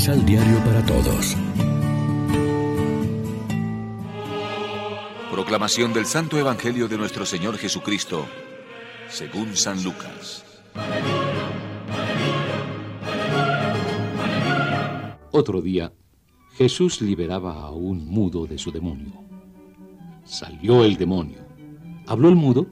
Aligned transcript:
Misal 0.00 0.24
Diario 0.24 0.56
para 0.64 0.82
Todos. 0.86 1.36
Proclamación 5.30 5.92
del 5.92 6.06
Santo 6.06 6.38
Evangelio 6.38 6.88
de 6.88 6.96
nuestro 6.96 7.26
Señor 7.26 7.58
Jesucristo, 7.58 8.24
según 9.10 9.54
San 9.58 9.84
Lucas. 9.84 10.42
Otro 15.32 15.60
día, 15.60 15.92
Jesús 16.54 17.02
liberaba 17.02 17.60
a 17.60 17.70
un 17.70 18.06
mudo 18.08 18.46
de 18.46 18.56
su 18.56 18.72
demonio. 18.72 19.22
Salió 20.24 20.82
el 20.82 20.96
demonio, 20.96 21.46
habló 22.06 22.30
el 22.30 22.36
mudo 22.36 22.66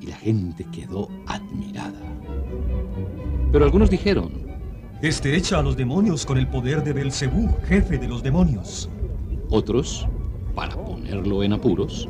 y 0.00 0.06
la 0.06 0.16
gente 0.16 0.64
quedó 0.70 1.08
admirada. 1.26 2.00
Pero 3.50 3.64
algunos 3.64 3.90
dijeron, 3.90 4.47
Este 5.00 5.36
echa 5.36 5.60
a 5.60 5.62
los 5.62 5.76
demonios 5.76 6.26
con 6.26 6.38
el 6.38 6.48
poder 6.48 6.82
de 6.82 6.92
Belcebú, 6.92 7.56
jefe 7.68 7.98
de 7.98 8.08
los 8.08 8.20
demonios. 8.20 8.90
Otros, 9.48 10.08
para 10.56 10.74
ponerlo 10.74 11.44
en 11.44 11.52
apuros, 11.52 12.08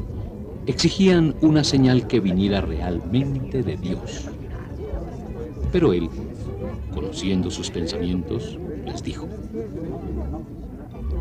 exigían 0.67 1.37
una 1.43 1.65
señal 1.65 2.07
que 2.07 2.19
viniera 2.19 2.63
realmente 2.63 3.63
de 3.63 3.77
Dios. 3.77 4.31
Pero 5.71 5.93
él, 5.93 6.09
conociendo 6.95 7.51
sus 7.51 7.71
pensamientos, 7.71 8.59
les 8.87 9.03
dijo, 9.03 9.29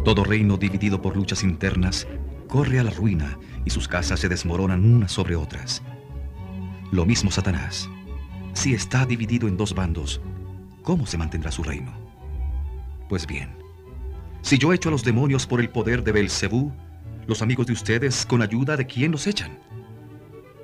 Todo 0.05 0.23
reino 0.23 0.55
dividido 0.55 1.01
por 1.01 1.17
luchas 1.17 1.43
internas 1.43 2.07
corre 2.47 2.79
a 2.79 2.83
la 2.85 2.91
ruina 2.91 3.37
y 3.65 3.71
sus 3.71 3.89
casas 3.89 4.21
se 4.21 4.29
desmoronan 4.29 4.85
unas 4.85 5.11
sobre 5.11 5.35
otras. 5.35 5.83
Lo 6.91 7.05
mismo 7.05 7.29
Satanás. 7.29 7.89
Si 8.53 8.73
está 8.73 9.05
dividido 9.05 9.49
en 9.49 9.57
dos 9.57 9.75
bandos, 9.75 10.21
¿cómo 10.87 11.05
se 11.05 11.17
mantendrá 11.17 11.51
su 11.51 11.63
reino? 11.63 11.91
Pues 13.09 13.27
bien, 13.27 13.49
si 14.41 14.57
yo 14.57 14.71
echo 14.71 14.87
a 14.87 14.93
los 14.93 15.03
demonios 15.03 15.45
por 15.45 15.59
el 15.59 15.69
poder 15.69 16.01
de 16.01 16.13
Belcebú, 16.13 16.71
los 17.27 17.41
amigos 17.41 17.67
de 17.67 17.73
ustedes, 17.73 18.25
¿con 18.25 18.41
ayuda 18.41 18.77
de 18.77 18.87
quién 18.87 19.11
los 19.11 19.27
echan? 19.27 19.59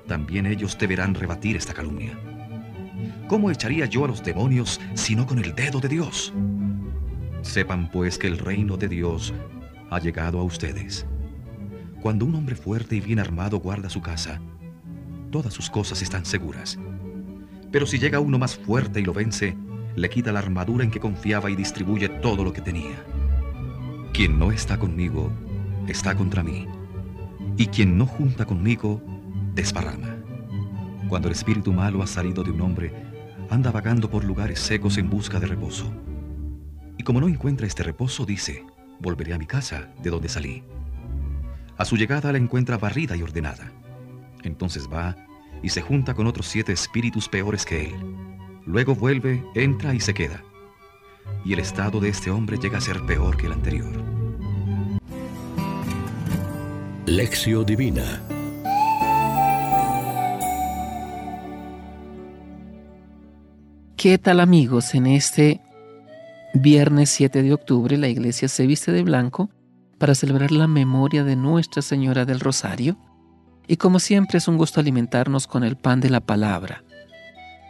También 0.08 0.46
ellos 0.46 0.78
deberán 0.78 1.14
rebatir 1.14 1.56
esta 1.56 1.74
calumnia. 1.74 2.18
¿Cómo 3.28 3.50
echaría 3.50 3.84
yo 3.84 4.06
a 4.06 4.08
los 4.08 4.24
demonios 4.24 4.80
sino 4.94 5.26
con 5.26 5.40
el 5.40 5.54
dedo 5.54 5.78
de 5.78 5.90
Dios? 5.90 6.32
Sepan 7.42 7.90
pues 7.90 8.16
que 8.16 8.26
el 8.26 8.38
reino 8.38 8.78
de 8.78 8.88
Dios 8.88 9.34
ha 9.90 9.98
llegado 9.98 10.40
a 10.40 10.42
ustedes. 10.42 11.04
Cuando 12.00 12.24
un 12.24 12.34
hombre 12.34 12.56
fuerte 12.56 12.96
y 12.96 13.00
bien 13.00 13.18
armado 13.18 13.58
guarda 13.58 13.90
su 13.90 14.00
casa, 14.00 14.40
todas 15.30 15.52
sus 15.52 15.68
cosas 15.68 16.00
están 16.00 16.24
seguras. 16.24 16.78
Pero 17.70 17.84
si 17.84 17.98
llega 17.98 18.20
uno 18.20 18.38
más 18.38 18.56
fuerte 18.56 19.00
y 19.00 19.04
lo 19.04 19.12
vence, 19.12 19.54
le 19.96 20.10
quita 20.10 20.32
la 20.32 20.40
armadura 20.40 20.84
en 20.84 20.90
que 20.90 21.00
confiaba 21.00 21.50
y 21.50 21.56
distribuye 21.56 22.08
todo 22.08 22.44
lo 22.44 22.52
que 22.52 22.60
tenía. 22.60 23.04
Quien 24.12 24.38
no 24.38 24.52
está 24.52 24.78
conmigo, 24.78 25.32
está 25.88 26.14
contra 26.14 26.42
mí. 26.42 26.66
Y 27.56 27.66
quien 27.66 27.96
no 27.96 28.06
junta 28.06 28.44
conmigo, 28.44 29.00
desparrama. 29.54 30.16
Cuando 31.08 31.28
el 31.28 31.34
espíritu 31.34 31.72
malo 31.72 32.02
ha 32.02 32.06
salido 32.06 32.42
de 32.42 32.50
un 32.50 32.60
hombre, 32.60 32.92
anda 33.50 33.70
vagando 33.70 34.10
por 34.10 34.24
lugares 34.24 34.58
secos 34.58 34.98
en 34.98 35.10
busca 35.10 35.38
de 35.38 35.46
reposo. 35.46 35.92
Y 36.98 37.02
como 37.04 37.20
no 37.20 37.28
encuentra 37.28 37.66
este 37.66 37.82
reposo, 37.82 38.24
dice, 38.24 38.64
volveré 39.00 39.34
a 39.34 39.38
mi 39.38 39.46
casa, 39.46 39.92
de 40.02 40.10
donde 40.10 40.28
salí. 40.28 40.64
A 41.76 41.84
su 41.84 41.96
llegada 41.96 42.32
la 42.32 42.38
encuentra 42.38 42.78
barrida 42.78 43.16
y 43.16 43.22
ordenada. 43.22 43.72
Entonces 44.42 44.88
va 44.92 45.16
y 45.62 45.70
se 45.70 45.82
junta 45.82 46.14
con 46.14 46.26
otros 46.26 46.46
siete 46.46 46.72
espíritus 46.72 47.28
peores 47.28 47.64
que 47.64 47.86
él. 47.86 48.33
Luego 48.66 48.94
vuelve, 48.94 49.44
entra 49.54 49.94
y 49.94 50.00
se 50.00 50.14
queda. 50.14 50.42
Y 51.44 51.52
el 51.52 51.58
estado 51.58 52.00
de 52.00 52.08
este 52.08 52.30
hombre 52.30 52.58
llega 52.58 52.78
a 52.78 52.80
ser 52.80 53.04
peor 53.06 53.36
que 53.36 53.46
el 53.46 53.52
anterior. 53.52 53.92
Lección 57.06 57.66
Divina 57.66 58.22
¿Qué 64.04 64.18
tal 64.18 64.40
amigos? 64.40 64.94
En 64.94 65.06
este 65.06 65.60
viernes 66.54 67.10
7 67.10 67.42
de 67.42 67.52
octubre 67.52 67.96
la 67.96 68.08
iglesia 68.08 68.48
se 68.48 68.66
viste 68.66 68.92
de 68.92 69.02
blanco 69.02 69.48
para 69.98 70.14
celebrar 70.14 70.50
la 70.52 70.66
memoria 70.66 71.24
de 71.24 71.36
Nuestra 71.36 71.80
Señora 71.82 72.24
del 72.24 72.40
Rosario 72.40 72.98
y 73.66 73.76
como 73.76 73.98
siempre 73.98 74.38
es 74.38 74.48
un 74.48 74.58
gusto 74.58 74.80
alimentarnos 74.80 75.46
con 75.46 75.64
el 75.64 75.76
pan 75.76 76.00
de 76.00 76.10
la 76.10 76.20
palabra, 76.20 76.84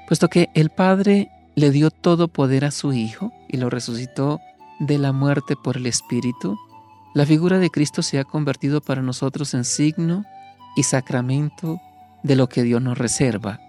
puesto 0.06 0.28
que 0.28 0.50
el 0.54 0.70
Padre 0.70 1.30
le 1.54 1.70
dio 1.70 1.90
todo 1.90 2.28
poder 2.28 2.64
a 2.64 2.70
su 2.70 2.92
Hijo 2.92 3.32
y 3.48 3.56
lo 3.56 3.70
resucitó 3.70 4.40
de 4.80 4.98
la 4.98 5.12
muerte 5.12 5.54
por 5.56 5.76
el 5.76 5.86
Espíritu, 5.86 6.58
la 7.14 7.26
figura 7.26 7.58
de 7.58 7.70
Cristo 7.70 8.02
se 8.02 8.18
ha 8.18 8.24
convertido 8.24 8.80
para 8.80 9.00
nosotros 9.00 9.54
en 9.54 9.64
signo 9.64 10.24
y 10.76 10.82
sacramento 10.82 11.80
de 12.24 12.34
lo 12.34 12.48
que 12.48 12.64
Dios 12.64 12.82
nos 12.82 12.98
reserva, 12.98 13.60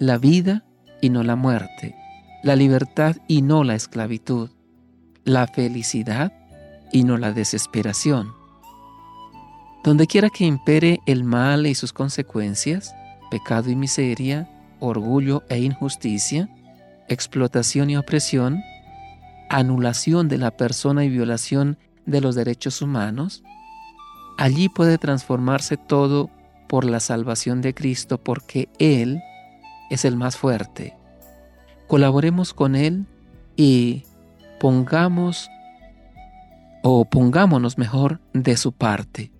la 0.00 0.18
vida 0.18 0.64
y 1.00 1.10
no 1.10 1.22
la 1.22 1.36
muerte, 1.36 1.94
la 2.42 2.56
libertad 2.56 3.16
y 3.28 3.42
no 3.42 3.62
la 3.62 3.76
esclavitud, 3.76 4.50
la 5.24 5.46
felicidad 5.46 6.32
y 6.90 7.04
no 7.04 7.18
la 7.18 7.32
desesperación. 7.32 8.32
Donde 9.84 10.06
quiera 10.06 10.28
que 10.30 10.44
impere 10.44 11.00
el 11.06 11.22
mal 11.22 11.66
y 11.66 11.74
sus 11.74 11.92
consecuencias, 11.92 12.94
pecado 13.30 13.70
y 13.70 13.76
miseria, 13.76 14.48
orgullo 14.82 15.44
e 15.48 15.60
injusticia, 15.60 16.48
explotación 17.08 17.90
y 17.90 17.96
opresión, 17.96 18.62
anulación 19.48 20.28
de 20.28 20.38
la 20.38 20.50
persona 20.50 21.04
y 21.04 21.08
violación 21.08 21.78
de 22.04 22.20
los 22.20 22.34
derechos 22.34 22.82
humanos, 22.82 23.42
allí 24.38 24.68
puede 24.68 24.98
transformarse 24.98 25.76
todo 25.76 26.30
por 26.68 26.84
la 26.84 27.00
salvación 27.00 27.60
de 27.60 27.74
Cristo 27.74 28.18
porque 28.18 28.68
Él 28.78 29.22
es 29.90 30.04
el 30.04 30.16
más 30.16 30.36
fuerte. 30.36 30.96
Colaboremos 31.86 32.52
con 32.52 32.74
Él 32.74 33.06
y 33.56 34.04
pongamos 34.58 35.48
o 36.82 37.04
pongámonos 37.04 37.78
mejor 37.78 38.20
de 38.32 38.56
su 38.56 38.72
parte. 38.72 39.30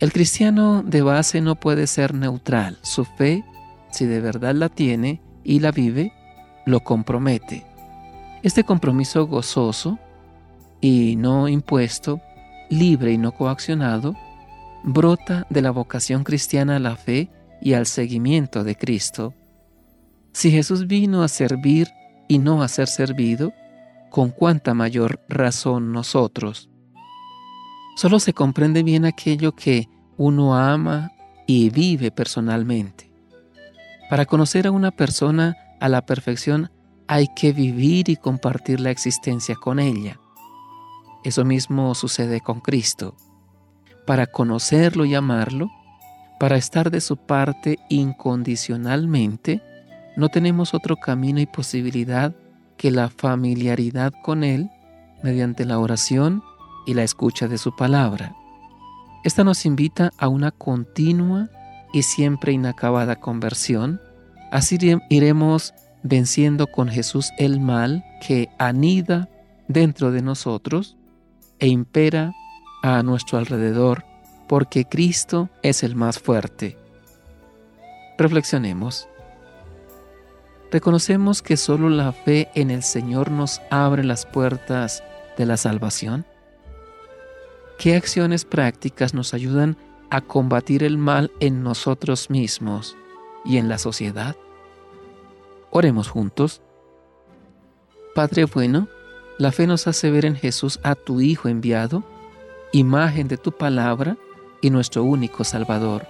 El 0.00 0.12
cristiano 0.12 0.82
de 0.82 1.00
base 1.00 1.40
no 1.40 1.54
puede 1.54 1.86
ser 1.86 2.12
neutral. 2.12 2.78
Su 2.82 3.04
fe, 3.04 3.44
si 3.94 4.06
de 4.06 4.20
verdad 4.20 4.54
la 4.54 4.68
tiene 4.68 5.22
y 5.44 5.60
la 5.60 5.70
vive, 5.70 6.12
lo 6.66 6.80
compromete. 6.80 7.64
Este 8.42 8.64
compromiso 8.64 9.26
gozoso 9.26 9.98
y 10.80 11.16
no 11.16 11.48
impuesto, 11.48 12.20
libre 12.68 13.12
y 13.12 13.18
no 13.18 13.32
coaccionado, 13.32 14.14
brota 14.82 15.46
de 15.48 15.62
la 15.62 15.70
vocación 15.70 16.24
cristiana 16.24 16.76
a 16.76 16.80
la 16.80 16.96
fe 16.96 17.30
y 17.62 17.74
al 17.74 17.86
seguimiento 17.86 18.64
de 18.64 18.74
Cristo. 18.74 19.32
Si 20.32 20.50
Jesús 20.50 20.86
vino 20.86 21.22
a 21.22 21.28
servir 21.28 21.88
y 22.28 22.38
no 22.38 22.62
a 22.62 22.68
ser 22.68 22.88
servido, 22.88 23.52
con 24.10 24.30
cuánta 24.30 24.74
mayor 24.74 25.20
razón 25.28 25.92
nosotros. 25.92 26.68
Solo 27.96 28.18
se 28.18 28.32
comprende 28.32 28.82
bien 28.82 29.04
aquello 29.04 29.52
que 29.52 29.88
uno 30.16 30.56
ama 30.56 31.12
y 31.46 31.70
vive 31.70 32.10
personalmente. 32.10 33.13
Para 34.10 34.26
conocer 34.26 34.66
a 34.66 34.70
una 34.70 34.90
persona 34.90 35.56
a 35.80 35.88
la 35.88 36.04
perfección 36.04 36.70
hay 37.06 37.28
que 37.34 37.52
vivir 37.52 38.08
y 38.08 38.16
compartir 38.16 38.80
la 38.80 38.90
existencia 38.90 39.54
con 39.56 39.78
ella. 39.78 40.18
Eso 41.24 41.44
mismo 41.44 41.94
sucede 41.94 42.40
con 42.40 42.60
Cristo. 42.60 43.16
Para 44.06 44.26
conocerlo 44.26 45.04
y 45.04 45.14
amarlo, 45.14 45.70
para 46.38 46.56
estar 46.56 46.90
de 46.90 47.00
su 47.00 47.16
parte 47.16 47.78
incondicionalmente, 47.88 49.62
no 50.16 50.28
tenemos 50.28 50.74
otro 50.74 50.96
camino 50.96 51.40
y 51.40 51.46
posibilidad 51.46 52.34
que 52.76 52.90
la 52.90 53.08
familiaridad 53.08 54.12
con 54.22 54.44
Él 54.44 54.70
mediante 55.22 55.64
la 55.64 55.78
oración 55.78 56.42
y 56.86 56.94
la 56.94 57.02
escucha 57.02 57.48
de 57.48 57.56
su 57.56 57.74
palabra. 57.74 58.36
Esta 59.24 59.42
nos 59.42 59.64
invita 59.64 60.12
a 60.18 60.28
una 60.28 60.50
continua 60.50 61.48
y 61.94 62.02
siempre 62.02 62.52
inacabada 62.52 63.16
conversión. 63.16 64.00
Así 64.54 64.78
iremos 65.10 65.74
venciendo 66.04 66.68
con 66.68 66.88
Jesús 66.88 67.32
el 67.38 67.58
mal 67.58 68.04
que 68.24 68.50
anida 68.56 69.28
dentro 69.66 70.12
de 70.12 70.22
nosotros 70.22 70.96
e 71.58 71.66
impera 71.66 72.32
a 72.80 73.02
nuestro 73.02 73.38
alrededor, 73.38 74.04
porque 74.46 74.84
Cristo 74.84 75.50
es 75.64 75.82
el 75.82 75.96
más 75.96 76.20
fuerte. 76.20 76.78
Reflexionemos. 78.16 79.08
¿Reconocemos 80.70 81.42
que 81.42 81.56
solo 81.56 81.88
la 81.88 82.12
fe 82.12 82.48
en 82.54 82.70
el 82.70 82.84
Señor 82.84 83.32
nos 83.32 83.60
abre 83.72 84.04
las 84.04 84.24
puertas 84.24 85.02
de 85.36 85.46
la 85.46 85.56
salvación? 85.56 86.26
¿Qué 87.76 87.96
acciones 87.96 88.44
prácticas 88.44 89.14
nos 89.14 89.34
ayudan 89.34 89.76
a 90.10 90.20
combatir 90.20 90.84
el 90.84 90.96
mal 90.96 91.32
en 91.40 91.64
nosotros 91.64 92.30
mismos 92.30 92.96
y 93.44 93.56
en 93.56 93.68
la 93.68 93.78
sociedad? 93.78 94.36
Oremos 95.76 96.08
juntos. 96.08 96.62
Padre 98.14 98.44
bueno, 98.44 98.86
La 99.38 99.50
fe 99.50 99.66
nos 99.66 99.88
hace 99.88 100.08
ver 100.12 100.24
en 100.24 100.36
Jesús 100.36 100.78
a 100.84 100.94
tu 100.94 101.20
Hijo 101.20 101.48
enviado, 101.48 102.04
imagen 102.70 103.26
de 103.26 103.38
tu 103.38 103.50
palabra 103.50 104.16
y 104.60 104.70
nuestro 104.70 105.02
único 105.02 105.42
Salvador. 105.42 106.06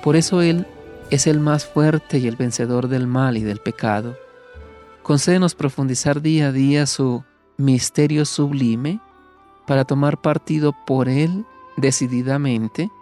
Por 0.00 0.14
eso 0.14 0.42
Él 0.42 0.64
es 1.10 1.26
el 1.26 1.40
más 1.40 1.66
fuerte 1.66 2.18
y 2.18 2.28
el 2.28 2.36
vencedor 2.36 2.86
del 2.86 3.08
mal 3.08 3.36
y 3.36 3.42
del 3.42 3.58
pecado. 3.58 4.16
Concédenos 5.02 5.56
profundizar 5.56 6.22
día 6.22 6.46
a 6.46 6.52
día 6.52 6.86
su 6.86 7.24
misterio 7.56 8.24
sublime 8.24 9.00
para 9.66 9.84
tomar 9.84 10.22
partido 10.22 10.72
por 10.86 11.08
Él 11.08 11.44
decididamente 11.76 12.92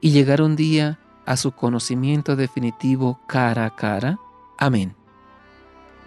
y 0.00 0.10
llegar 0.10 0.42
un 0.42 0.56
día 0.56 0.98
a 1.24 1.36
su 1.36 1.52
conocimiento 1.52 2.34
definitivo 2.34 3.20
cara 3.28 3.64
a 3.66 3.76
cara. 3.76 4.18
Amén. 4.58 4.96